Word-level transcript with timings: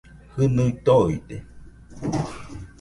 Jɨnui 0.35 0.69
toide 0.85 1.35